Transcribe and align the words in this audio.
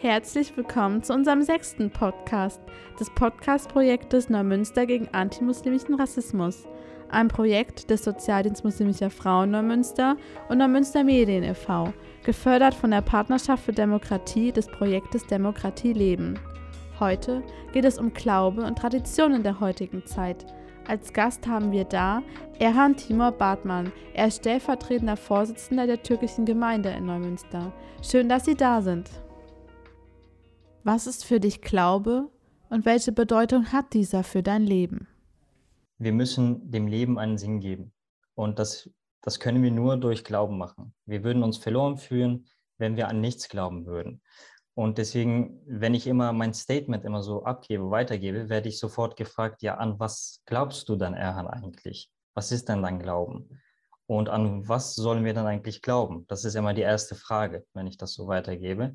Herzlich 0.00 0.56
willkommen 0.56 1.02
zu 1.02 1.12
unserem 1.12 1.42
sechsten 1.42 1.90
Podcast 1.90 2.60
des 3.00 3.10
Podcast-Projektes 3.10 4.28
Neumünster 4.28 4.86
gegen 4.86 5.08
antimuslimischen 5.08 5.96
Rassismus. 5.96 6.68
Ein 7.08 7.26
Projekt 7.26 7.90
des 7.90 8.04
Sozialdienst 8.04 8.62
muslimischer 8.62 9.10
Frauen 9.10 9.50
Neumünster 9.50 10.16
und 10.48 10.58
Neumünster 10.58 11.02
Medien 11.02 11.42
e.V., 11.42 11.92
gefördert 12.22 12.74
von 12.74 12.92
der 12.92 13.00
Partnerschaft 13.00 13.64
für 13.64 13.72
Demokratie 13.72 14.52
des 14.52 14.68
Projektes 14.68 15.26
Demokratie 15.26 15.94
leben. 15.94 16.38
Heute 17.00 17.42
geht 17.72 17.84
es 17.84 17.98
um 17.98 18.12
Glaube 18.12 18.62
und 18.62 18.78
Traditionen 18.78 19.42
der 19.42 19.58
heutigen 19.58 20.06
Zeit. 20.06 20.46
Als 20.86 21.12
Gast 21.12 21.48
haben 21.48 21.72
wir 21.72 21.84
da 21.84 22.22
Erhan 22.60 22.96
Timur 22.96 23.32
Bartmann. 23.32 23.90
Er 24.14 24.28
ist 24.28 24.38
stellvertretender 24.38 25.16
Vorsitzender 25.16 25.88
der 25.88 26.04
türkischen 26.04 26.44
Gemeinde 26.44 26.90
in 26.90 27.06
Neumünster. 27.06 27.72
Schön, 28.00 28.28
dass 28.28 28.44
Sie 28.44 28.54
da 28.54 28.80
sind. 28.80 29.10
Was 30.84 31.06
ist 31.06 31.24
für 31.24 31.40
dich 31.40 31.60
Glaube 31.60 32.30
und 32.70 32.84
welche 32.84 33.12
Bedeutung 33.12 33.72
hat 33.72 33.92
dieser 33.94 34.22
für 34.22 34.42
dein 34.42 34.62
Leben? 34.62 35.08
Wir 35.98 36.12
müssen 36.12 36.70
dem 36.70 36.86
Leben 36.86 37.18
einen 37.18 37.38
Sinn 37.38 37.60
geben. 37.60 37.92
Und 38.34 38.58
das, 38.58 38.88
das 39.22 39.40
können 39.40 39.62
wir 39.62 39.72
nur 39.72 39.96
durch 39.96 40.24
Glauben 40.24 40.56
machen. 40.56 40.94
Wir 41.06 41.24
würden 41.24 41.42
uns 41.42 41.58
verloren 41.58 41.98
fühlen, 41.98 42.46
wenn 42.78 42.96
wir 42.96 43.08
an 43.08 43.20
nichts 43.20 43.48
glauben 43.48 43.86
würden. 43.86 44.22
Und 44.74 44.98
deswegen, 44.98 45.60
wenn 45.66 45.94
ich 45.94 46.06
immer 46.06 46.32
mein 46.32 46.54
Statement 46.54 47.04
immer 47.04 47.20
so 47.20 47.42
abgebe, 47.42 47.90
weitergebe, 47.90 48.48
werde 48.48 48.68
ich 48.68 48.78
sofort 48.78 49.16
gefragt, 49.16 49.62
ja, 49.62 49.74
an 49.74 49.98
was 49.98 50.40
glaubst 50.46 50.88
du 50.88 50.94
dann, 50.94 51.14
Erhan, 51.14 51.48
eigentlich? 51.48 52.12
Was 52.34 52.52
ist 52.52 52.68
denn 52.68 52.82
dein 52.82 53.00
Glauben? 53.00 53.60
Und 54.06 54.28
an 54.28 54.68
was 54.68 54.94
sollen 54.94 55.24
wir 55.24 55.34
dann 55.34 55.46
eigentlich 55.46 55.82
glauben? 55.82 56.24
Das 56.28 56.44
ist 56.44 56.54
immer 56.54 56.74
die 56.74 56.82
erste 56.82 57.16
Frage, 57.16 57.66
wenn 57.74 57.88
ich 57.88 57.96
das 57.96 58.14
so 58.14 58.28
weitergebe. 58.28 58.94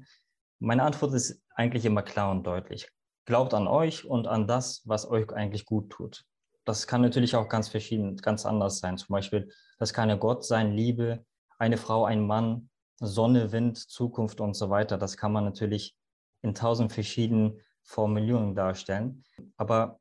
Meine 0.64 0.84
Antwort 0.84 1.14
ist 1.14 1.44
eigentlich 1.56 1.84
immer 1.84 2.04
klar 2.04 2.32
und 2.32 2.48
deutlich. 2.48 2.88
Glaubt 3.26 3.54
an 3.54 3.68
euch 3.68 4.06
und 4.06 4.28
an 4.28 4.48
das, 4.48 4.82
was 4.86 5.06
euch 5.06 5.30
eigentlich 5.34 5.66
gut 5.66 5.90
tut. 5.90 6.24
Das 6.64 6.88
kann 6.88 7.02
natürlich 7.02 7.36
auch 7.36 7.50
ganz 7.50 7.68
verschieden, 7.68 8.16
ganz 8.16 8.46
anders 8.46 8.80
sein. 8.80 8.98
Zum 8.98 9.12
Beispiel, 9.12 9.52
das 9.78 9.94
kann 9.94 10.08
ja 10.08 10.16
Gott 10.16 10.46
sein, 10.46 10.72
Liebe, 10.72 11.26
eine 11.60 11.76
Frau, 11.76 12.06
ein 12.06 12.26
Mann, 12.26 12.70
Sonne, 12.96 13.52
Wind, 13.52 13.78
Zukunft 13.78 14.40
und 14.40 14.54
so 14.54 14.70
weiter. 14.70 14.98
Das 14.98 15.18
kann 15.18 15.34
man 15.34 15.44
natürlich 15.44 15.98
in 16.44 16.56
tausend 16.56 16.94
verschiedenen 16.94 17.60
Formulierungen 17.84 18.56
darstellen, 18.56 19.26
aber 19.58 20.00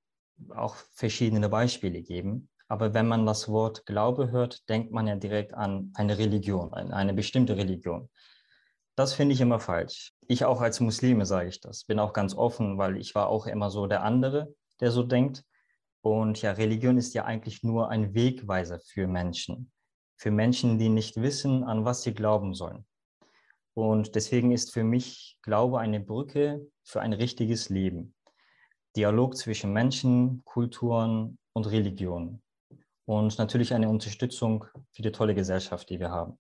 auch 0.55 0.77
verschiedene 0.93 1.49
Beispiele 1.49 2.03
geben. 2.03 2.49
Aber 2.69 2.95
wenn 2.95 3.09
man 3.09 3.27
das 3.27 3.49
Wort 3.49 3.85
Glaube 3.85 4.31
hört, 4.31 4.69
denkt 4.69 4.93
man 4.93 5.09
ja 5.09 5.17
direkt 5.17 5.55
an 5.55 5.91
eine 5.95 6.19
Religion, 6.19 6.73
eine 6.73 7.15
bestimmte 7.15 7.57
Religion. 7.57 8.09
Das 8.95 9.13
finde 9.13 9.35
ich 9.35 9.41
immer 9.41 9.59
falsch. 9.59 10.12
Ich 10.29 10.45
auch 10.45 10.61
als 10.61 10.81
Muslime 10.81 11.27
sage 11.27 11.49
ich 11.49 11.61
das. 11.61 11.85
Bin 11.85 11.99
auch 11.99 12.13
ganz 12.13 12.35
offen, 12.35 12.79
weil 12.79 12.97
ich 12.97 13.15
war 13.15 13.29
auch 13.29 13.47
immer 13.47 13.71
so 13.71 13.87
der 13.87 14.03
andere, 14.03 14.55
der 14.81 14.91
so 14.91 15.03
denkt. 15.03 15.45
Und 16.01 16.41
ja, 16.43 16.53
Religion 16.53 16.97
ist 16.97 17.15
ja 17.15 17.25
eigentlich 17.25 17.63
nur 17.63 17.89
ein 17.89 18.15
Wegweiser 18.15 18.81
für 18.81 19.07
Menschen. 19.07 19.71
Für 20.17 20.31
Menschen, 20.31 20.79
die 20.79 20.89
nicht 20.89 21.17
wissen, 21.21 21.65
an 21.65 21.85
was 21.85 22.03
sie 22.03 22.15
glauben 22.15 22.55
sollen. 22.55 22.87
Und 23.75 24.15
deswegen 24.15 24.53
ist 24.53 24.73
für 24.73 24.85
mich 24.85 25.39
Glaube 25.43 25.81
eine 25.81 26.01
Brücke 26.01 26.67
für 26.85 27.01
ein 27.01 27.13
richtiges 27.13 27.69
Leben. 27.69 28.15
Dialog 28.97 29.37
zwischen 29.37 29.73
Menschen, 29.73 30.43
Kulturen 30.45 31.39
und 31.55 31.71
Religionen. 31.71 32.43
Und 33.07 33.39
natürlich 33.39 33.75
eine 33.75 33.89
Unterstützung 33.89 34.67
für 34.93 35.03
die 35.03 35.13
tolle 35.13 35.35
Gesellschaft, 35.35 35.89
die 35.91 35.99
wir 35.99 36.11
haben. 36.11 36.39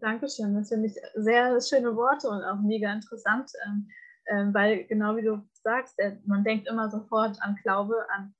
Dankeschön. 0.00 0.54
Das 0.54 0.68
finde 0.68 0.86
ich 0.86 0.96
sehr 1.14 1.60
schöne 1.60 1.94
Worte 1.96 2.28
und 2.28 2.42
auch 2.42 2.60
mega 2.60 2.92
interessant, 2.92 3.50
ähm, 3.66 3.88
ähm, 4.26 4.54
weil 4.54 4.84
genau 4.84 5.16
wie 5.16 5.22
du 5.22 5.42
sagst, 5.62 5.98
äh, 5.98 6.16
man 6.26 6.44
denkt 6.44 6.68
immer 6.68 6.90
sofort 6.90 7.40
an 7.42 7.56
Glaube, 7.62 7.94
an, 8.10 8.34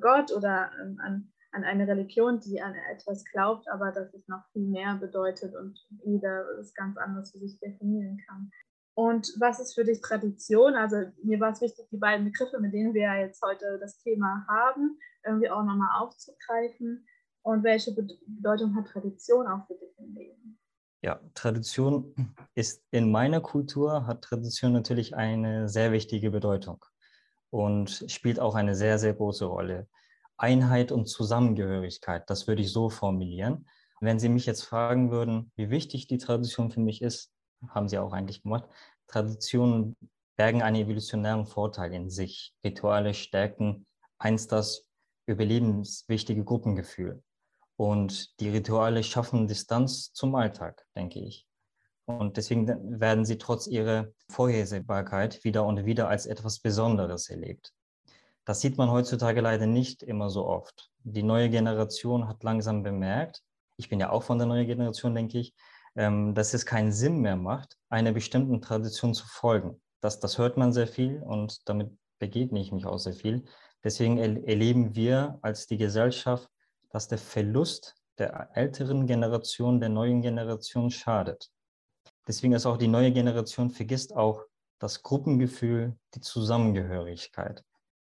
Gott 0.00 0.32
oder 0.32 0.70
ähm, 0.82 0.98
an, 1.00 1.32
an 1.52 1.64
eine 1.64 1.86
Religion, 1.86 2.40
die 2.40 2.60
an 2.60 2.74
etwas 2.92 3.24
glaubt, 3.24 3.68
aber 3.70 3.92
dass 3.92 4.12
es 4.14 4.26
noch 4.26 4.44
viel 4.52 4.66
mehr 4.66 4.96
bedeutet 4.96 5.54
und 5.54 5.78
jeder 6.04 6.44
es 6.58 6.74
ganz 6.74 6.96
anders 6.96 7.30
für 7.30 7.38
sich 7.38 7.58
definieren 7.60 8.18
kann. 8.26 8.50
Und 8.94 9.28
was 9.38 9.60
ist 9.60 9.74
für 9.74 9.84
dich 9.84 10.00
Tradition? 10.00 10.74
Also 10.74 10.96
mir 11.22 11.38
war 11.38 11.52
es 11.52 11.60
wichtig, 11.60 11.86
die 11.92 11.98
beiden 11.98 12.24
Begriffe, 12.24 12.58
mit 12.58 12.72
denen 12.72 12.94
wir 12.94 13.14
jetzt 13.20 13.42
heute 13.42 13.78
das 13.78 13.98
Thema 13.98 14.46
haben, 14.48 14.98
irgendwie 15.22 15.50
auch 15.50 15.62
nochmal 15.62 16.00
aufzugreifen. 16.00 17.06
Und 17.42 17.62
welche 17.62 17.94
Bedeutung 17.94 18.74
hat 18.74 18.88
Tradition 18.88 19.46
auch 19.46 19.66
für 19.66 19.74
dich 19.74 19.96
im 19.98 20.14
Leben? 20.14 20.58
Ja, 21.06 21.20
Tradition 21.34 22.16
ist 22.56 22.82
in 22.90 23.12
meiner 23.12 23.40
Kultur, 23.40 24.08
hat 24.08 24.22
Tradition 24.22 24.72
natürlich 24.72 25.14
eine 25.14 25.68
sehr 25.68 25.92
wichtige 25.92 26.32
Bedeutung 26.32 26.84
und 27.50 28.04
spielt 28.08 28.40
auch 28.40 28.56
eine 28.56 28.74
sehr, 28.74 28.98
sehr 28.98 29.14
große 29.14 29.44
Rolle. 29.44 29.86
Einheit 30.36 30.90
und 30.90 31.06
Zusammengehörigkeit, 31.06 32.28
das 32.28 32.48
würde 32.48 32.62
ich 32.62 32.72
so 32.72 32.90
formulieren. 32.90 33.68
Wenn 34.00 34.18
Sie 34.18 34.28
mich 34.28 34.46
jetzt 34.46 34.64
fragen 34.64 35.12
würden, 35.12 35.52
wie 35.54 35.70
wichtig 35.70 36.08
die 36.08 36.18
Tradition 36.18 36.72
für 36.72 36.80
mich 36.80 37.00
ist, 37.02 37.32
haben 37.68 37.88
Sie 37.88 37.98
auch 37.98 38.12
eigentlich 38.12 38.42
gemacht. 38.42 38.64
Traditionen 39.06 39.96
bergen 40.34 40.60
einen 40.60 40.74
evolutionären 40.74 41.46
Vorteil 41.46 41.94
in 41.94 42.10
sich. 42.10 42.52
Rituale 42.64 43.14
stärken 43.14 43.86
einst 44.18 44.50
das 44.50 44.90
überlebenswichtige 45.26 46.42
Gruppengefühl. 46.42 47.22
Und 47.76 48.40
die 48.40 48.48
Rituale 48.48 49.02
schaffen 49.02 49.46
Distanz 49.46 50.12
zum 50.12 50.34
Alltag, 50.34 50.86
denke 50.94 51.20
ich. 51.20 51.46
Und 52.06 52.36
deswegen 52.36 53.00
werden 53.00 53.24
sie 53.24 53.36
trotz 53.36 53.66
ihrer 53.66 54.08
Vorhersehbarkeit 54.30 55.42
wieder 55.44 55.64
und 55.64 55.84
wieder 55.84 56.08
als 56.08 56.26
etwas 56.26 56.60
Besonderes 56.60 57.28
erlebt. 57.28 57.72
Das 58.44 58.60
sieht 58.60 58.78
man 58.78 58.90
heutzutage 58.90 59.40
leider 59.40 59.66
nicht 59.66 60.04
immer 60.04 60.30
so 60.30 60.46
oft. 60.46 60.90
Die 61.02 61.24
neue 61.24 61.50
Generation 61.50 62.28
hat 62.28 62.44
langsam 62.44 62.84
bemerkt, 62.84 63.42
ich 63.76 63.88
bin 63.88 64.00
ja 64.00 64.10
auch 64.10 64.22
von 64.22 64.38
der 64.38 64.46
neuen 64.46 64.66
Generation, 64.66 65.14
denke 65.14 65.38
ich, 65.38 65.52
ähm, 65.96 66.34
dass 66.34 66.54
es 66.54 66.64
keinen 66.64 66.92
Sinn 66.92 67.20
mehr 67.20 67.36
macht, 67.36 67.76
einer 67.88 68.12
bestimmten 68.12 68.62
Tradition 68.62 69.12
zu 69.12 69.26
folgen. 69.26 69.80
Das, 70.00 70.20
das 70.20 70.38
hört 70.38 70.56
man 70.56 70.72
sehr 70.72 70.86
viel 70.86 71.22
und 71.22 71.68
damit 71.68 71.90
begegne 72.18 72.60
ich 72.60 72.70
mich 72.70 72.86
auch 72.86 72.98
sehr 72.98 73.14
viel. 73.14 73.44
Deswegen 73.82 74.18
erleben 74.18 74.94
wir 74.94 75.38
als 75.42 75.66
die 75.66 75.76
Gesellschaft 75.76 76.48
dass 76.96 77.08
der 77.08 77.18
Verlust 77.18 77.94
der 78.16 78.56
älteren 78.56 79.06
Generation 79.06 79.80
der 79.80 79.90
neuen 79.90 80.22
Generation 80.22 80.90
schadet. 80.90 81.50
Deswegen 82.26 82.54
ist 82.54 82.64
auch 82.64 82.78
die 82.78 82.88
neue 82.88 83.12
Generation 83.12 83.68
vergisst 83.68 84.16
auch 84.16 84.46
das 84.78 85.02
Gruppengefühl, 85.02 85.94
die 86.14 86.22
Zusammengehörigkeit. 86.22 87.62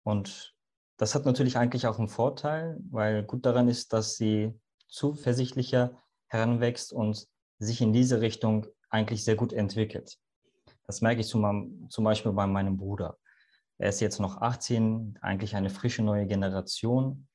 Und 0.05 0.55
das 0.99 1.17
hat 1.17 1.27
natürlich 1.27 1.59
eigentlich 1.59 1.89
auch 1.89 1.99
einen 1.99 2.07
Vorteil, 2.07 2.77
weil 2.89 3.25
gut 3.25 3.45
daran 3.45 3.67
ist, 3.67 3.93
dass 3.93 4.15
sie 4.15 4.55
zuversichtlicher 4.87 6.01
heranwächst 6.29 6.93
und 6.93 7.27
sich 7.59 7.81
in 7.81 7.93
diese 7.93 8.21
Richtung 8.21 8.69
eigentlich 8.89 9.25
sehr 9.25 9.35
gut 9.35 9.53
entwickelt. 9.53 10.17
Das 10.87 11.01
merke 11.01 11.23
ich 11.23 11.27
zum, 11.27 11.89
zum 11.91 12.05
Beispiel 12.05 12.31
bei 12.31 12.47
meinem 12.47 12.77
Bruder. 12.77 13.19
Er 13.79 13.89
ist 13.89 13.99
jetzt 13.99 14.21
noch 14.21 14.41
18, 14.41 15.19
eigentlich 15.23 15.57
eine 15.57 15.71
frische 15.71 16.05
neue 16.05 16.29
Generation, 16.29 17.27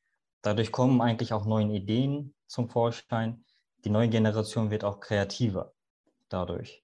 Dadurch 0.42 0.72
kommen 0.72 1.02
eigentlich 1.02 1.34
auch 1.34 1.46
neue 1.46 1.68
Ideen 1.68 2.34
zum 2.48 2.68
Vorschein. 2.68 3.46
Die 3.84 3.90
neue 3.90 4.10
Generation 4.10 4.72
wird 4.72 4.84
auch 4.84 5.00
kreativer 5.00 5.74
dadurch. 6.30 6.84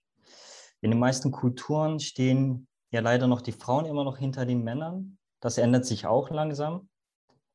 In 0.81 0.91
den 0.91 0.99
meisten 0.99 1.31
Kulturen 1.31 1.99
stehen 1.99 2.67
ja 2.91 3.01
leider 3.01 3.27
noch 3.27 3.41
die 3.41 3.51
Frauen 3.51 3.85
immer 3.85 4.03
noch 4.03 4.17
hinter 4.17 4.45
den 4.45 4.63
Männern. 4.63 5.17
Das 5.39 5.57
ändert 5.57 5.85
sich 5.85 6.05
auch 6.05 6.29
langsam. 6.29 6.89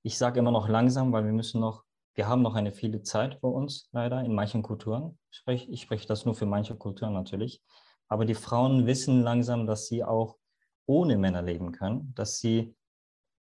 Ich 0.02 0.18
sage 0.18 0.40
immer 0.40 0.50
noch 0.50 0.68
langsam, 0.68 1.12
weil 1.12 1.24
wir 1.24 1.32
müssen 1.32 1.60
noch, 1.60 1.84
wir 2.14 2.26
haben 2.26 2.42
noch 2.42 2.54
eine 2.54 2.72
viele 2.72 3.02
Zeit 3.02 3.36
vor 3.40 3.54
uns, 3.54 3.88
leider, 3.92 4.24
in 4.24 4.34
manchen 4.34 4.62
Kulturen. 4.62 5.18
Ich 5.30 5.38
spreche, 5.38 5.70
ich 5.70 5.82
spreche 5.82 6.06
das 6.06 6.24
nur 6.24 6.34
für 6.34 6.46
manche 6.46 6.76
Kulturen 6.76 7.14
natürlich. 7.14 7.62
Aber 8.08 8.24
die 8.24 8.34
Frauen 8.34 8.86
wissen 8.86 9.22
langsam, 9.22 9.66
dass 9.66 9.86
sie 9.86 10.04
auch 10.04 10.36
ohne 10.86 11.16
Männer 11.16 11.42
leben 11.42 11.72
können, 11.72 12.12
dass 12.14 12.38
sie 12.38 12.74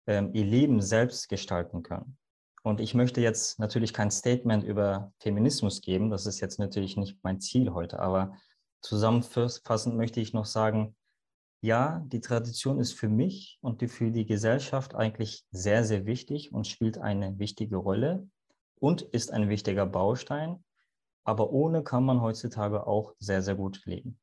ähm, 0.08 0.32
ihr 0.34 0.46
Leben 0.46 0.82
selbst 0.82 1.30
gestalten 1.30 1.84
können. 1.84 2.19
Und 2.64 2.80
ich 2.80 2.94
möchte 2.94 3.22
jetzt 3.22 3.60
natürlich 3.60 3.94
kein 3.94 4.12
Statement 4.12 4.64
über 4.64 5.14
Feminismus 5.20 5.82
geben, 5.82 6.10
das 6.10 6.26
ist 6.26 6.40
jetzt 6.40 6.60
natürlich 6.60 6.98
nicht 6.98 7.18
mein 7.24 7.40
Ziel 7.40 7.72
heute, 7.72 8.00
aber 8.00 8.36
zusammenfassend 8.82 9.96
möchte 9.96 10.20
ich 10.20 10.34
noch 10.34 10.46
sagen, 10.46 10.96
ja, 11.62 12.02
die 12.08 12.22
Tradition 12.22 12.80
ist 12.80 12.94
für 12.94 13.10
mich 13.10 13.60
und 13.62 13.84
für 13.90 14.12
die 14.12 14.26
Gesellschaft 14.26 14.96
eigentlich 14.96 15.46
sehr, 15.52 15.84
sehr 15.84 16.06
wichtig 16.06 16.54
und 16.54 16.68
spielt 16.68 16.98
eine 16.98 17.38
wichtige 17.38 17.76
Rolle 17.76 18.30
und 18.76 19.02
ist 19.02 19.32
ein 19.32 19.50
wichtiger 19.50 19.86
Baustein. 19.86 20.64
Aber 21.26 21.52
ohne 21.52 21.84
kann 21.84 22.06
man 22.06 22.22
heutzutage 22.22 22.88
auch 22.88 23.14
sehr, 23.20 23.42
sehr 23.42 23.56
gut 23.56 23.86
leben. 23.86 24.20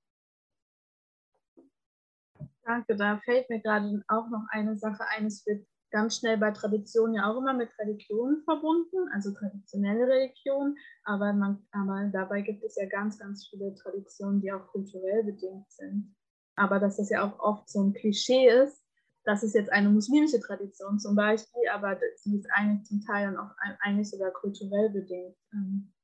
Danke, 2.64 2.96
da 2.96 3.20
fällt 3.24 3.48
mir 3.50 3.60
gerade 3.60 4.02
auch 4.08 4.28
noch 4.28 4.44
eine 4.50 4.76
Sache 4.76 5.04
ein. 5.10 5.26
Es 5.26 5.46
wird 5.46 5.66
ganz 5.96 6.18
schnell 6.18 6.36
bei 6.36 6.50
Tradition 6.50 7.14
ja 7.14 7.30
auch 7.30 7.38
immer 7.38 7.54
mit 7.54 7.70
Religion 7.78 8.42
verbunden, 8.44 9.08
also 9.14 9.32
traditionelle 9.32 10.06
Religion, 10.06 10.76
aber, 11.04 11.32
man, 11.32 11.66
aber 11.72 12.10
dabei 12.12 12.42
gibt 12.42 12.62
es 12.62 12.76
ja 12.76 12.86
ganz, 12.86 13.18
ganz 13.18 13.48
viele 13.48 13.74
Traditionen, 13.74 14.42
die 14.42 14.52
auch 14.52 14.66
kulturell 14.66 15.24
bedingt 15.24 15.72
sind. 15.72 16.14
Aber 16.54 16.80
dass 16.80 16.98
das 16.98 17.08
ja 17.08 17.24
auch 17.24 17.38
oft 17.38 17.70
so 17.70 17.82
ein 17.82 17.94
Klischee 17.94 18.46
ist, 18.46 18.84
das 19.24 19.42
ist 19.42 19.54
jetzt 19.54 19.72
eine 19.72 19.88
muslimische 19.88 20.38
Tradition 20.38 20.98
zum 20.98 21.16
Beispiel, 21.16 21.62
aber 21.72 21.98
sie 22.16 22.36
ist 22.36 22.46
eigentlich 22.52 22.86
zum 22.86 23.00
Teil 23.00 23.32
dann 23.32 23.38
auch 23.38 23.50
eigentlich 23.80 24.10
sogar 24.10 24.30
kulturell 24.32 24.90
bedingt. 24.90 25.34
Ähm, 25.54 25.94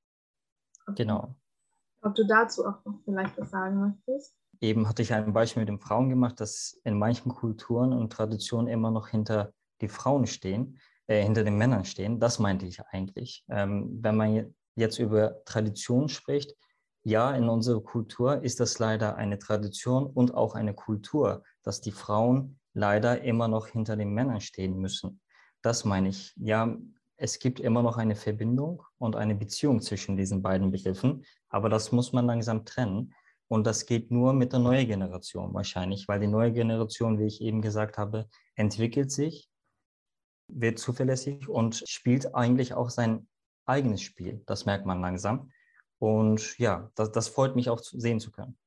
ob 0.87 0.97
genau. 0.97 1.35
ob 2.01 2.15
du 2.15 2.27
dazu 2.27 2.65
auch 2.65 2.83
noch 2.87 2.99
vielleicht 3.05 3.39
was 3.39 3.51
sagen 3.51 3.79
möchtest? 3.79 4.35
Eben 4.61 4.89
hatte 4.89 5.03
ich 5.03 5.13
ein 5.13 5.35
Beispiel 5.35 5.61
mit 5.61 5.69
den 5.69 5.81
Frauen 5.81 6.09
gemacht, 6.09 6.41
dass 6.41 6.81
in 6.85 6.99
manchen 6.99 7.31
Kulturen 7.31 7.93
und 7.93 8.11
Traditionen 8.11 8.69
immer 8.69 8.91
noch 8.91 9.09
hinter 9.09 9.53
die 9.83 9.89
Frauen 9.89 10.27
stehen, 10.27 10.79
äh, 11.07 11.23
hinter 11.23 11.45
den 11.45 11.59
Männern 11.59 11.85
stehen. 11.85 12.21
Das 12.21 12.39
meinte 12.39 12.67
ich 12.67 12.81
eigentlich. 12.81 13.45
Ähm, 13.51 13.99
wenn 14.01 14.17
man 14.17 14.55
jetzt 14.77 14.99
über 14.99 15.45
Tradition 15.45 16.09
spricht, 16.09 16.57
ja, 17.05 17.33
in 17.33 17.49
unserer 17.49 17.83
Kultur 17.83 18.43
ist 18.43 18.61
das 18.61 18.79
leider 18.79 19.17
eine 19.17 19.39
Tradition 19.39 20.07
und 20.07 20.35
auch 20.35 20.55
eine 20.55 20.73
Kultur, 20.73 21.43
dass 21.63 21.81
die 21.81 21.91
Frauen 21.91 22.61
leider 22.75 23.23
immer 23.23 23.49
noch 23.49 23.67
hinter 23.67 23.97
den 23.97 24.15
Männern 24.15 24.41
stehen 24.41 24.79
müssen. 24.79 25.21
Das 25.63 25.85
meine 25.85 26.09
ich. 26.09 26.33
Ja, 26.37 26.77
es 27.17 27.39
gibt 27.39 27.61
immer 27.61 27.83
noch 27.83 27.99
eine 27.99 28.17
Verbindung 28.17 28.83
und 28.99 29.17
eine 29.17 29.35
Beziehung 29.35 29.81
zwischen 29.81 30.17
diesen 30.17 30.43
beiden 30.43 30.71
Begriffen, 30.71 31.25
aber 31.49 31.69
das 31.69 31.93
muss 31.93 32.13
man 32.13 32.27
langsam 32.27 32.65
trennen. 32.65 33.15
Und 33.49 33.67
das 33.67 33.85
geht 33.85 34.11
nur 34.11 34.33
mit 34.33 34.53
der 34.53 34.61
neuen 34.61 34.87
Generation 34.87 35.53
wahrscheinlich, 35.53 36.09
weil 36.09 36.21
die 36.21 36.27
neue 36.27 36.53
Generation, 36.53 37.19
wie 37.19 37.27
ich 37.27 37.43
eben 37.43 37.61
gesagt 37.61 37.99
habe, 37.99 38.27
entwickelt 38.55 39.11
sich, 39.13 39.52
wird 40.55 40.79
zuverlässig 40.79 41.49
und 41.49 41.83
spielt 41.89 42.35
eigentlich 42.35 42.75
auch 42.75 42.91
sein 42.91 43.29
eigenes 43.67 44.03
Spiel. 44.03 44.43
Das 44.47 44.67
merkt 44.67 44.87
man 44.87 45.01
langsam. 45.01 45.51
Und 45.99 46.59
ja, 46.59 46.91
das, 46.95 47.13
das 47.13 47.29
freut 47.29 47.55
mich 47.55 47.71
auch 47.71 47.79
sehen 47.81 48.21
zu 48.21 48.33
können. 48.33 48.59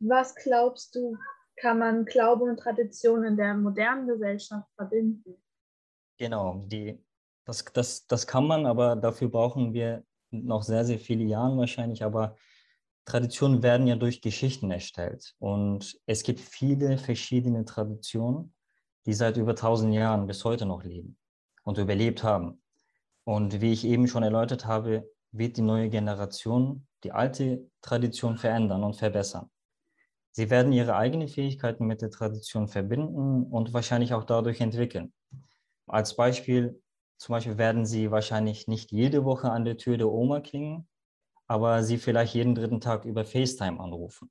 Was 0.00 0.34
glaubst 0.34 0.94
du, 0.94 1.16
kann 1.56 1.78
man 1.78 2.04
Glaube 2.04 2.44
und 2.44 2.58
Tradition 2.58 3.24
in 3.24 3.36
der 3.36 3.54
modernen 3.54 4.06
Gesellschaft 4.06 4.68
verbinden? 4.76 5.42
Genau, 6.16 6.64
die, 6.66 7.04
das, 7.44 7.64
das, 7.64 8.06
das 8.06 8.26
kann 8.26 8.46
man, 8.46 8.64
aber 8.66 8.96
dafür 8.96 9.28
brauchen 9.28 9.72
wir 9.72 10.04
noch 10.30 10.62
sehr, 10.62 10.84
sehr 10.84 10.98
viele 10.98 11.24
Jahre 11.24 11.56
wahrscheinlich. 11.56 12.04
Aber 12.04 12.36
Traditionen 13.08 13.62
werden 13.62 13.86
ja 13.86 13.96
durch 13.96 14.20
Geschichten 14.20 14.70
erstellt. 14.70 15.34
Und 15.38 15.98
es 16.04 16.22
gibt 16.22 16.40
viele 16.40 16.98
verschiedene 16.98 17.64
Traditionen, 17.64 18.52
die 19.06 19.14
seit 19.14 19.38
über 19.38 19.54
tausend 19.54 19.94
Jahren 19.94 20.26
bis 20.26 20.44
heute 20.44 20.66
noch 20.66 20.84
leben 20.84 21.16
und 21.64 21.78
überlebt 21.78 22.22
haben. 22.22 22.60
Und 23.24 23.62
wie 23.62 23.72
ich 23.72 23.86
eben 23.86 24.08
schon 24.08 24.22
erläutert 24.22 24.66
habe, 24.66 25.08
wird 25.32 25.56
die 25.56 25.62
neue 25.62 25.88
Generation 25.88 26.86
die 27.02 27.12
alte 27.12 27.70
Tradition 27.80 28.36
verändern 28.36 28.84
und 28.84 28.96
verbessern. 28.96 29.48
Sie 30.32 30.50
werden 30.50 30.72
ihre 30.72 30.96
eigenen 30.96 31.28
Fähigkeiten 31.28 31.86
mit 31.86 32.02
der 32.02 32.10
Tradition 32.10 32.68
verbinden 32.68 33.44
und 33.44 33.72
wahrscheinlich 33.72 34.12
auch 34.12 34.24
dadurch 34.24 34.60
entwickeln. 34.60 35.14
Als 35.86 36.14
Beispiel, 36.14 36.82
zum 37.16 37.34
Beispiel 37.34 37.56
werden 37.56 37.86
Sie 37.86 38.10
wahrscheinlich 38.10 38.68
nicht 38.68 38.90
jede 38.92 39.24
Woche 39.24 39.50
an 39.50 39.64
der 39.64 39.78
Tür 39.78 39.96
der 39.96 40.10
Oma 40.10 40.40
klingen, 40.40 40.87
aber 41.48 41.82
Sie 41.82 41.98
vielleicht 41.98 42.34
jeden 42.34 42.54
dritten 42.54 42.80
Tag 42.80 43.04
über 43.04 43.24
FaceTime 43.24 43.80
anrufen. 43.80 44.30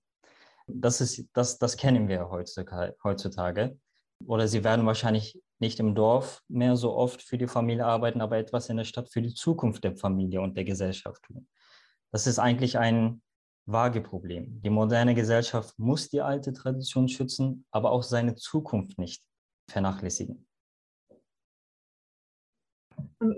Das, 0.67 1.01
ist, 1.01 1.25
das, 1.33 1.57
das 1.57 1.75
kennen 1.77 2.07
wir 2.07 2.29
heutzutage. 2.29 3.77
Oder 4.25 4.47
Sie 4.47 4.63
werden 4.63 4.85
wahrscheinlich 4.85 5.41
nicht 5.59 5.79
im 5.79 5.95
Dorf 5.95 6.43
mehr 6.47 6.75
so 6.75 6.95
oft 6.95 7.21
für 7.21 7.37
die 7.37 7.47
Familie 7.47 7.85
arbeiten, 7.85 8.21
aber 8.21 8.37
etwas 8.37 8.69
in 8.69 8.77
der 8.77 8.83
Stadt 8.83 9.09
für 9.09 9.21
die 9.21 9.33
Zukunft 9.33 9.83
der 9.83 9.95
Familie 9.95 10.41
und 10.41 10.55
der 10.55 10.63
Gesellschaft 10.63 11.23
tun. 11.23 11.47
Das 12.11 12.27
ist 12.27 12.39
eigentlich 12.39 12.77
ein 12.77 13.21
Wageproblem. 13.65 14.61
Die 14.61 14.69
moderne 14.69 15.13
Gesellschaft 15.13 15.77
muss 15.77 16.09
die 16.09 16.21
alte 16.21 16.53
Tradition 16.53 17.09
schützen, 17.09 17.65
aber 17.71 17.91
auch 17.91 18.03
seine 18.03 18.35
Zukunft 18.35 18.97
nicht 18.97 19.23
vernachlässigen. 19.69 20.46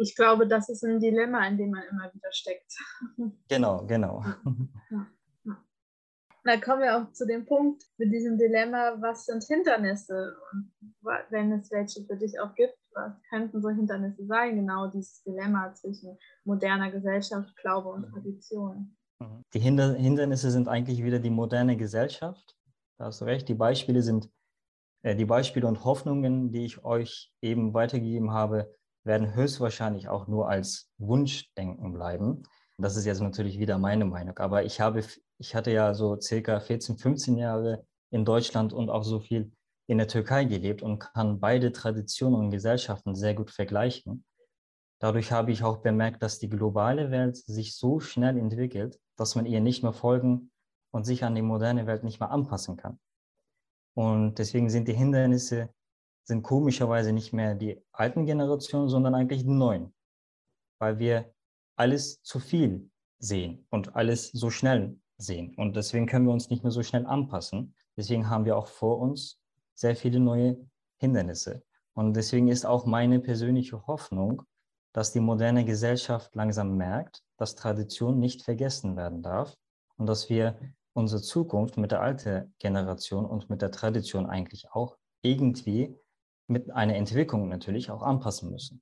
Ich 0.02 0.16
glaube, 0.16 0.48
das 0.48 0.70
ist 0.70 0.84
ein 0.84 1.00
Dilemma, 1.00 1.48
in 1.48 1.58
dem 1.58 1.72
man 1.72 1.84
immer 1.90 2.14
wieder 2.14 2.32
steckt. 2.32 2.74
Genau, 3.50 3.86
genau. 3.86 4.24
Ja. 4.90 5.08
Da 6.46 6.58
kommen 6.58 6.82
wir 6.82 6.98
auch 6.98 7.12
zu 7.12 7.28
dem 7.28 7.46
Punkt 7.46 7.84
mit 7.98 8.12
diesem 8.14 8.38
Dilemma, 8.38 8.96
was 9.00 9.26
sind 9.26 9.44
Hindernisse? 9.44 10.36
Und 10.52 10.72
wenn 11.30 11.52
es 11.52 11.70
welche 11.70 12.04
für 12.06 12.16
dich 12.16 12.40
auch 12.40 12.56
gibt, 12.56 12.78
was 12.94 13.14
könnten 13.30 13.62
so 13.62 13.70
Hindernisse 13.70 14.26
sein? 14.26 14.56
Genau 14.56 14.88
dieses 14.88 15.22
Dilemma 15.24 15.74
zwischen 15.74 16.18
moderner 16.46 16.92
Gesellschaft, 16.92 17.56
Glaube 17.58 17.90
und 17.90 18.10
Tradition. 18.10 18.96
Mhm. 19.20 19.44
Die 19.54 19.60
Hindernisse 19.60 20.50
sind 20.52 20.68
eigentlich 20.68 21.04
wieder 21.04 21.20
die 21.20 21.30
moderne 21.30 21.76
Gesellschaft. 21.76 22.58
Da 22.98 23.06
hast 23.06 23.22
du 23.22 23.26
recht. 23.26 23.48
Die 23.50 23.54
Beispiele 23.54 24.02
sind, 24.02 24.30
äh, 25.04 25.16
die 25.16 25.26
Beispiele 25.26 25.68
und 25.68 25.84
Hoffnungen, 25.84 26.52
die 26.52 26.66
ich 26.66 26.84
euch 26.84 27.34
eben 27.42 27.74
weitergegeben 27.74 28.32
habe, 28.32 28.74
werden 29.10 29.34
höchstwahrscheinlich 29.34 30.08
auch 30.08 30.28
nur 30.28 30.48
als 30.48 30.90
Wunschdenken 30.98 31.92
bleiben. 31.92 32.44
Das 32.78 32.96
ist 32.96 33.06
jetzt 33.06 33.20
natürlich 33.22 33.60
wieder 33.60 33.78
meine 33.78 34.06
Meinung. 34.06 34.38
Aber 34.38 34.64
ich 34.64 34.80
habe, 34.80 35.04
ich 35.38 35.56
hatte 35.56 35.72
ja 35.72 35.94
so 35.94 36.18
circa 36.22 36.62
14, 36.62 36.98
15 36.98 37.38
Jahre 37.38 37.86
in 38.12 38.24
Deutschland 38.24 38.72
und 38.72 38.90
auch 38.90 39.04
so 39.04 39.20
viel 39.20 39.52
in 39.88 39.98
der 39.98 40.08
Türkei 40.08 40.46
gelebt 40.46 40.82
und 40.82 41.00
kann 41.00 41.40
beide 41.40 41.74
Traditionen 41.74 42.40
und 42.40 42.52
Gesellschaften 42.52 43.16
sehr 43.16 43.34
gut 43.34 43.52
vergleichen. 43.52 44.24
Dadurch 45.00 45.32
habe 45.32 45.52
ich 45.52 45.64
auch 45.64 45.78
bemerkt, 45.78 46.22
dass 46.22 46.40
die 46.40 46.50
globale 46.50 47.10
Welt 47.10 47.36
sich 47.36 47.76
so 47.76 48.00
schnell 48.00 48.38
entwickelt, 48.38 49.00
dass 49.18 49.36
man 49.36 49.46
ihr 49.46 49.60
nicht 49.60 49.82
mehr 49.82 49.94
folgen 49.94 50.52
und 50.92 51.06
sich 51.06 51.24
an 51.24 51.36
die 51.36 51.42
moderne 51.42 51.88
Welt 51.88 52.04
nicht 52.04 52.20
mehr 52.20 52.32
anpassen 52.32 52.78
kann. 52.78 53.00
Und 53.96 54.38
deswegen 54.38 54.70
sind 54.70 54.88
die 54.88 54.94
Hindernisse 54.94 55.70
sind 56.30 56.44
komischerweise 56.44 57.12
nicht 57.12 57.34
mehr 57.34 57.56
die 57.56 57.82
alten 57.92 58.28
Generationen, 58.28 58.88
sondern 58.88 59.16
eigentlich 59.16 59.42
die 59.42 59.50
neuen, 59.50 59.94
weil 60.78 61.00
wir 61.00 61.34
alles 61.76 62.22
zu 62.22 62.40
viel 62.40 62.92
sehen 63.18 63.66
und 63.72 63.96
alles 63.96 64.32
so 64.32 64.52
schnell 64.52 64.96
sehen. 65.18 65.56
Und 65.56 65.76
deswegen 65.76 66.06
können 66.06 66.28
wir 66.28 66.34
uns 66.34 66.52
nicht 66.52 66.62
mehr 66.64 66.72
so 66.72 66.84
schnell 66.84 67.08
anpassen. 67.08 67.74
Deswegen 67.98 68.30
haben 68.30 68.46
wir 68.46 68.58
auch 68.58 68.68
vor 68.68 69.00
uns 69.00 69.40
sehr 69.74 69.96
viele 69.96 70.20
neue 70.20 70.56
Hindernisse. 70.98 71.64
Und 71.94 72.14
deswegen 72.14 72.48
ist 72.48 72.64
auch 72.64 72.86
meine 72.86 73.20
persönliche 73.20 73.88
Hoffnung, 73.88 74.44
dass 74.94 75.12
die 75.12 75.20
moderne 75.20 75.66
Gesellschaft 75.66 76.36
langsam 76.36 76.78
merkt, 76.78 77.24
dass 77.38 77.56
Tradition 77.56 78.20
nicht 78.20 78.44
vergessen 78.44 78.96
werden 78.96 79.24
darf 79.24 79.56
und 79.98 80.06
dass 80.06 80.30
wir 80.30 80.60
unsere 80.94 81.24
Zukunft 81.24 81.78
mit 81.78 81.92
der 81.92 82.02
alten 82.02 82.54
Generation 82.60 83.26
und 83.26 83.50
mit 83.50 83.64
der 83.64 83.72
Tradition 83.72 84.28
eigentlich 84.28 84.70
auch 84.72 84.96
irgendwie 85.24 85.98
mit 86.50 86.72
einer 86.72 86.96
Entwicklung 86.96 87.50
natürlich 87.50 87.92
auch 87.92 88.02
anpassen 88.02 88.52
müssen. 88.52 88.82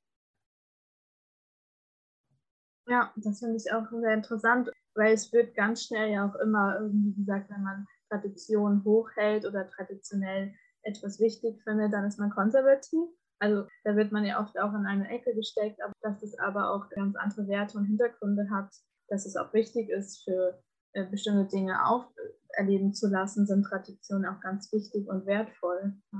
Ja, 2.88 3.12
das 3.17 3.39
finde 3.39 3.57
ich 3.57 3.71
auch 3.74 3.86
sehr 3.91 4.13
interessant, 4.13 4.71
weil 4.95 5.13
es 5.13 5.33
wird 5.33 5.55
ganz 5.55 5.83
schnell 5.83 6.09
ja 6.09 6.29
auch 6.29 6.36
immer 6.36 6.79
irgendwie 6.79 7.13
gesagt, 7.13 7.50
wenn 7.50 7.63
man 7.63 7.86
Tradition 8.09 8.83
hochhält 8.86 9.45
oder 9.45 9.69
traditionell 9.69 10.53
etwas 10.83 11.19
wichtig 11.19 11.62
findet, 11.63 11.91
dann 11.91 12.05
ist 12.05 12.17
man 12.17 12.29
konservativ. 12.29 13.09
Also 13.39 13.67
da 13.83 13.95
wird 13.95 14.12
man 14.12 14.25
ja 14.25 14.41
oft 14.41 14.57
auch 14.57 14.74
in 14.74 14.86
eine 14.86 15.09
Ecke 15.09 15.36
gesteckt, 15.36 15.81
aber 15.83 15.93
dass 16.01 16.24
es 16.24 16.39
aber 16.39 16.71
auch 16.71 16.89
ganz 16.89 17.15
andere 17.17 17.47
Werte 17.47 17.77
und 17.77 17.86
Hintergründe 17.86 18.50
hat, 18.50 18.74
dass 19.09 19.25
es 19.25 19.36
auch 19.36 19.53
wichtig 19.53 19.89
ist, 19.89 20.24
für 20.24 20.63
äh, 20.93 21.05
bestimmte 21.05 21.47
Dinge 21.47 21.86
auferleben 21.86 22.93
zu 22.93 23.09
lassen, 23.09 23.45
sind 23.45 23.63
Traditionen 23.63 24.25
auch 24.25 24.39
ganz 24.39 24.71
wichtig 24.71 25.07
und 25.07 25.25
wertvoll. 25.25 25.93
Ja, 26.13 26.19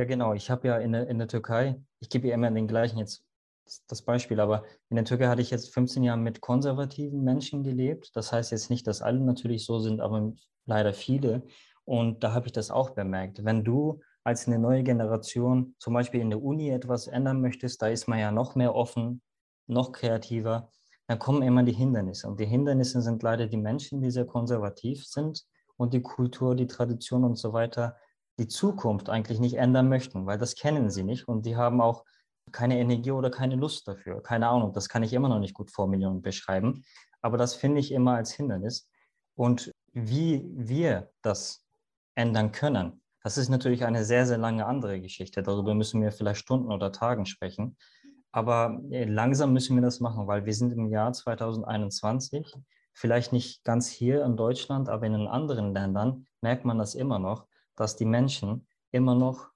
ja 0.00 0.06
genau. 0.06 0.34
Ich 0.34 0.50
habe 0.50 0.68
ja 0.68 0.78
in 0.78 0.92
der, 0.92 1.08
in 1.08 1.18
der 1.18 1.28
Türkei, 1.28 1.80
ich 2.00 2.08
gebe 2.08 2.28
ja 2.28 2.34
immer 2.34 2.50
den 2.50 2.66
gleichen 2.66 2.98
jetzt 2.98 3.24
das 3.86 4.02
Beispiel, 4.02 4.40
aber 4.40 4.64
in 4.88 4.96
der 4.96 5.04
Türkei 5.04 5.28
hatte 5.28 5.42
ich 5.42 5.50
jetzt 5.50 5.72
15 5.72 6.02
Jahre 6.02 6.18
mit 6.18 6.40
konservativen 6.40 7.22
Menschen 7.22 7.62
gelebt. 7.62 8.10
Das 8.16 8.32
heißt 8.32 8.50
jetzt 8.50 8.70
nicht, 8.70 8.86
dass 8.86 9.02
alle 9.02 9.20
natürlich 9.20 9.64
so 9.64 9.78
sind, 9.78 10.00
aber 10.00 10.32
leider 10.66 10.92
viele. 10.92 11.42
Und 11.84 12.24
da 12.24 12.32
habe 12.32 12.46
ich 12.46 12.52
das 12.52 12.70
auch 12.70 12.90
bemerkt. 12.90 13.44
Wenn 13.44 13.62
du 13.62 14.00
als 14.24 14.46
eine 14.46 14.58
neue 14.58 14.82
Generation 14.82 15.74
zum 15.78 15.94
Beispiel 15.94 16.20
in 16.20 16.30
der 16.30 16.42
Uni 16.42 16.70
etwas 16.70 17.06
ändern 17.06 17.40
möchtest, 17.40 17.80
da 17.82 17.88
ist 17.88 18.08
man 18.08 18.18
ja 18.18 18.32
noch 18.32 18.54
mehr 18.54 18.74
offen, 18.74 19.22
noch 19.66 19.92
kreativer, 19.92 20.70
dann 21.06 21.18
kommen 21.18 21.42
immer 21.42 21.62
die 21.62 21.72
Hindernisse. 21.72 22.28
Und 22.28 22.40
die 22.40 22.46
Hindernisse 22.46 23.02
sind 23.02 23.22
leider 23.22 23.46
die 23.46 23.56
Menschen, 23.56 24.00
die 24.00 24.10
sehr 24.10 24.26
konservativ 24.26 25.04
sind 25.06 25.44
und 25.76 25.92
die 25.92 26.02
Kultur, 26.02 26.54
die 26.54 26.66
Tradition 26.66 27.24
und 27.24 27.36
so 27.36 27.52
weiter, 27.52 27.96
die 28.40 28.48
Zukunft 28.48 29.10
eigentlich 29.10 29.38
nicht 29.38 29.54
ändern 29.54 29.88
möchten, 29.88 30.26
weil 30.26 30.38
das 30.38 30.54
kennen 30.56 30.90
sie 30.90 31.04
nicht 31.04 31.28
und 31.28 31.44
die 31.44 31.56
haben 31.56 31.80
auch 31.80 32.04
keine 32.52 32.80
Energie 32.80 33.10
oder 33.10 33.30
keine 33.30 33.54
Lust 33.54 33.86
dafür. 33.86 34.22
Keine 34.22 34.48
Ahnung, 34.48 34.72
das 34.72 34.88
kann 34.88 35.02
ich 35.02 35.12
immer 35.12 35.28
noch 35.28 35.38
nicht 35.38 35.54
gut 35.54 35.70
formulieren 35.70 36.14
und 36.16 36.22
beschreiben, 36.22 36.82
aber 37.20 37.36
das 37.36 37.54
finde 37.54 37.80
ich 37.80 37.92
immer 37.92 38.14
als 38.14 38.32
Hindernis. 38.32 38.88
Und 39.34 39.70
wie 39.92 40.50
wir 40.54 41.10
das 41.22 41.64
ändern 42.14 42.50
können, 42.50 43.02
Das 43.22 43.36
ist 43.36 43.50
natürlich 43.50 43.84
eine 43.84 44.02
sehr, 44.06 44.24
sehr 44.24 44.38
lange 44.38 44.64
andere 44.64 44.98
Geschichte. 44.98 45.42
Darüber 45.42 45.74
müssen 45.74 46.00
wir 46.00 46.10
vielleicht 46.10 46.40
Stunden 46.40 46.72
oder 46.72 46.90
Tagen 46.90 47.26
sprechen. 47.26 47.76
Aber 48.32 48.80
äh, 48.90 49.04
langsam 49.04 49.52
müssen 49.52 49.76
wir 49.76 49.82
das 49.82 50.00
machen, 50.00 50.26
weil 50.26 50.46
wir 50.46 50.54
sind 50.54 50.72
im 50.72 50.86
Jahr 50.86 51.12
2021. 51.12 52.54
Vielleicht 52.94 53.34
nicht 53.34 53.62
ganz 53.62 53.88
hier 53.88 54.24
in 54.24 54.38
Deutschland, 54.38 54.88
aber 54.88 55.04
in 55.04 55.14
anderen 55.28 55.74
Ländern 55.74 56.26
merkt 56.40 56.64
man 56.64 56.78
das 56.78 56.94
immer 56.94 57.18
noch, 57.18 57.46
dass 57.80 57.96
die 57.96 58.04
Menschen 58.04 58.66
immer 58.90 59.14
noch 59.14 59.50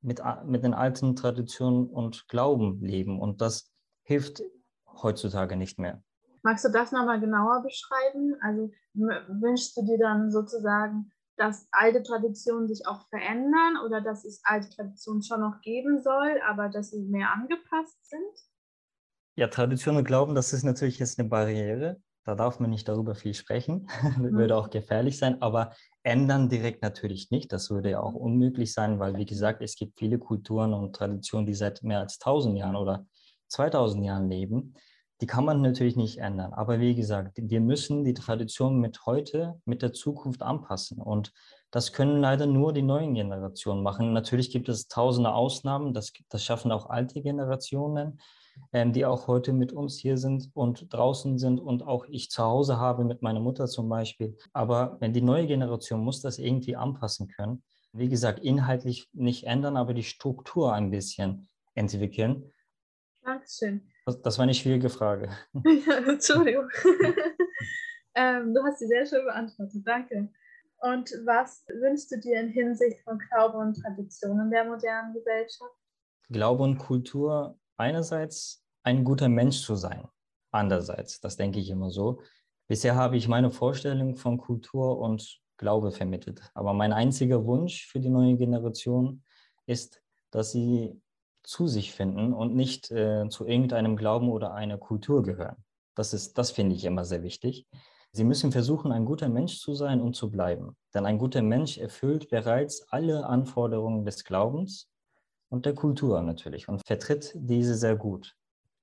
mit, 0.00 0.20
mit 0.44 0.64
den 0.64 0.74
alten 0.74 1.14
Traditionen 1.14 1.88
und 1.88 2.28
Glauben 2.28 2.80
leben. 2.82 3.20
Und 3.20 3.40
das 3.40 3.70
hilft 4.02 4.42
heutzutage 4.86 5.56
nicht 5.56 5.78
mehr. 5.78 6.02
Magst 6.42 6.64
du 6.64 6.70
das 6.70 6.92
nochmal 6.92 7.20
genauer 7.20 7.62
beschreiben? 7.62 8.36
Also 8.42 8.70
wünschst 8.94 9.76
du 9.76 9.82
dir 9.82 9.98
dann 9.98 10.30
sozusagen, 10.30 11.12
dass 11.36 11.68
alte 11.70 12.02
Traditionen 12.02 12.66
sich 12.66 12.86
auch 12.86 13.08
verändern 13.10 13.76
oder 13.84 14.00
dass 14.00 14.24
es 14.24 14.40
alte 14.44 14.70
Traditionen 14.70 15.22
schon 15.22 15.40
noch 15.40 15.60
geben 15.60 16.02
soll, 16.02 16.40
aber 16.48 16.68
dass 16.68 16.90
sie 16.90 17.02
mehr 17.02 17.32
angepasst 17.32 18.08
sind? 18.08 18.48
Ja, 19.36 19.46
Tradition 19.46 19.96
und 19.96 20.04
Glauben, 20.04 20.34
das 20.34 20.52
ist 20.52 20.64
natürlich 20.64 20.98
jetzt 20.98 21.20
eine 21.20 21.28
Barriere. 21.28 22.02
Da 22.28 22.34
darf 22.34 22.60
man 22.60 22.68
nicht 22.68 22.86
darüber 22.86 23.14
viel 23.14 23.32
sprechen. 23.32 23.88
Mhm. 24.18 24.36
würde 24.36 24.56
auch 24.56 24.68
gefährlich 24.68 25.16
sein. 25.16 25.40
Aber 25.40 25.72
ändern 26.02 26.50
direkt 26.50 26.82
natürlich 26.82 27.30
nicht. 27.30 27.52
Das 27.52 27.70
würde 27.70 27.90
ja 27.90 28.00
auch 28.00 28.12
unmöglich 28.12 28.74
sein, 28.74 28.98
weil, 28.98 29.16
wie 29.16 29.24
gesagt, 29.24 29.62
es 29.62 29.76
gibt 29.76 29.98
viele 29.98 30.18
Kulturen 30.18 30.74
und 30.74 30.94
Traditionen, 30.94 31.46
die 31.46 31.54
seit 31.54 31.82
mehr 31.82 32.00
als 32.00 32.20
1000 32.20 32.58
Jahren 32.58 32.76
oder 32.76 33.06
2000 33.48 34.04
Jahren 34.04 34.28
leben. 34.28 34.74
Die 35.22 35.26
kann 35.26 35.46
man 35.46 35.62
natürlich 35.62 35.96
nicht 35.96 36.18
ändern. 36.18 36.52
Aber 36.52 36.80
wie 36.80 36.94
gesagt, 36.94 37.38
wir 37.40 37.62
müssen 37.62 38.04
die 38.04 38.14
Tradition 38.14 38.78
mit 38.78 39.06
heute, 39.06 39.58
mit 39.64 39.80
der 39.80 39.94
Zukunft 39.94 40.42
anpassen. 40.42 41.00
Und 41.00 41.32
das 41.70 41.94
können 41.94 42.20
leider 42.20 42.44
nur 42.44 42.74
die 42.74 42.82
neuen 42.82 43.14
Generationen 43.14 43.82
machen. 43.82 44.12
Natürlich 44.12 44.50
gibt 44.50 44.68
es 44.68 44.86
tausende 44.86 45.32
Ausnahmen. 45.32 45.94
Das, 45.94 46.12
das 46.28 46.44
schaffen 46.44 46.72
auch 46.72 46.90
alte 46.90 47.22
Generationen, 47.22 48.20
ähm, 48.72 48.92
die 48.92 49.04
auch 49.04 49.26
heute 49.26 49.52
mit 49.52 49.72
uns 49.72 49.98
hier 49.98 50.16
sind 50.16 50.50
und 50.54 50.92
draußen 50.92 51.38
sind 51.38 51.60
und 51.60 51.82
auch 51.82 52.06
ich 52.08 52.30
zu 52.30 52.42
Hause 52.42 52.78
habe 52.78 53.04
mit 53.04 53.22
meiner 53.22 53.40
Mutter 53.40 53.66
zum 53.66 53.88
Beispiel. 53.88 54.36
Aber 54.52 54.96
wenn 55.00 55.12
die 55.12 55.22
neue 55.22 55.46
Generation 55.46 56.00
muss 56.00 56.20
das 56.20 56.38
irgendwie 56.38 56.76
anpassen 56.76 57.28
können. 57.28 57.62
Wie 57.92 58.08
gesagt, 58.08 58.40
inhaltlich 58.40 59.08
nicht 59.12 59.44
ändern, 59.44 59.76
aber 59.76 59.94
die 59.94 60.02
Struktur 60.02 60.74
ein 60.74 60.90
bisschen 60.90 61.48
entwickeln. 61.74 62.52
Dankeschön. 63.22 63.88
Das, 64.04 64.20
das 64.22 64.38
war 64.38 64.44
eine 64.44 64.54
schwierige 64.54 64.88
Frage. 64.88 65.30
Ja, 65.86 65.98
Entschuldigung. 66.08 66.68
ähm, 68.14 68.54
du 68.54 68.62
hast 68.62 68.78
sie 68.78 68.86
sehr 68.86 69.06
schön 69.06 69.24
beantwortet. 69.24 69.82
Danke. 69.84 70.30
Und 70.80 71.10
was 71.24 71.64
wünschst 71.68 72.12
du 72.12 72.20
dir 72.20 72.40
in 72.40 72.48
Hinsicht 72.48 73.00
von 73.02 73.18
Glaube 73.18 73.58
und 73.58 73.74
Tradition 73.74 74.40
in 74.40 74.50
der 74.50 74.64
modernen 74.64 75.12
Gesellschaft? 75.12 75.74
Glaube 76.28 76.62
und 76.62 76.78
Kultur 76.78 77.58
einerseits 77.78 78.64
ein 78.82 79.04
guter 79.04 79.28
Mensch 79.28 79.62
zu 79.62 79.74
sein. 79.74 80.06
Andererseits, 80.50 81.20
das 81.20 81.36
denke 81.36 81.58
ich 81.58 81.70
immer 81.70 81.90
so. 81.90 82.20
Bisher 82.68 82.96
habe 82.96 83.16
ich 83.16 83.28
meine 83.28 83.50
Vorstellung 83.50 84.16
von 84.16 84.38
Kultur 84.38 84.98
und 84.98 85.40
Glaube 85.56 85.90
vermittelt. 85.90 86.40
Aber 86.54 86.72
mein 86.72 86.92
einziger 86.92 87.44
Wunsch 87.44 87.86
für 87.86 88.00
die 88.00 88.10
neue 88.10 88.36
Generation 88.36 89.22
ist, 89.66 90.02
dass 90.30 90.52
sie 90.52 91.00
zu 91.42 91.66
sich 91.66 91.92
finden 91.92 92.32
und 92.32 92.54
nicht 92.54 92.90
äh, 92.90 93.28
zu 93.28 93.46
irgendeinem 93.46 93.96
Glauben 93.96 94.30
oder 94.30 94.54
einer 94.54 94.78
Kultur 94.78 95.22
gehören. 95.22 95.56
Das, 95.94 96.12
ist, 96.12 96.38
das 96.38 96.50
finde 96.50 96.76
ich 96.76 96.84
immer 96.84 97.04
sehr 97.04 97.22
wichtig. 97.22 97.66
Sie 98.12 98.24
müssen 98.24 98.52
versuchen, 98.52 98.92
ein 98.92 99.04
guter 99.04 99.28
Mensch 99.28 99.58
zu 99.58 99.74
sein 99.74 100.00
und 100.00 100.14
zu 100.14 100.30
bleiben. 100.30 100.76
Denn 100.94 101.06
ein 101.06 101.18
guter 101.18 101.42
Mensch 101.42 101.78
erfüllt 101.78 102.30
bereits 102.30 102.86
alle 102.90 103.26
Anforderungen 103.26 104.04
des 104.04 104.24
Glaubens 104.24 104.88
und 105.48 105.66
der 105.66 105.74
Kultur 105.74 106.22
natürlich 106.22 106.68
und 106.68 106.82
vertritt 106.86 107.32
diese 107.34 107.74
sehr 107.74 107.96
gut. 107.96 108.36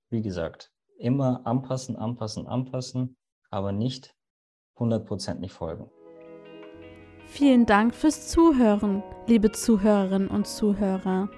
Wie 0.10 0.22
gesagt, 0.22 0.72
immer 0.98 1.45
anpassen, 1.45 1.95
anpassen, 1.95 2.48
anpassen, 2.48 3.15
aber 3.50 3.72
nicht 3.72 4.15
hundertprozentig 4.77 5.51
folgen. 5.51 5.89
Vielen 7.27 7.65
Dank 7.65 7.95
fürs 7.95 8.27
Zuhören, 8.29 9.03
liebe 9.27 9.51
Zuhörerinnen 9.51 10.29
und 10.29 10.48
Zuhörer. 10.48 11.29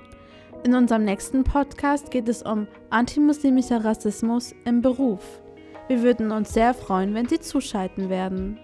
In 0.63 0.75
unserem 0.75 1.05
nächsten 1.05 1.43
Podcast 1.43 2.12
geht 2.12 2.27
es 2.27 2.43
um 2.43 2.67
antimuslimischer 2.89 3.86
Rassismus 3.86 4.53
im 4.65 4.81
Beruf. 4.81 5.41
Wir 5.88 6.03
würden 6.03 6.31
uns 6.31 6.53
sehr 6.53 6.74
freuen, 6.74 7.13
wenn 7.13 7.29
Sie 7.29 7.39
zuschalten 7.39 8.10
werden. 8.10 8.60